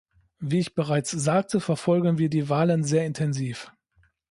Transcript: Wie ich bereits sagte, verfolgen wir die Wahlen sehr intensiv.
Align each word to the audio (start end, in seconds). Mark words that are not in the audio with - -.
Wie 0.39 0.57
ich 0.57 0.73
bereits 0.73 1.11
sagte, 1.11 1.59
verfolgen 1.61 2.17
wir 2.17 2.27
die 2.27 2.49
Wahlen 2.49 2.83
sehr 2.83 3.05
intensiv. 3.05 3.71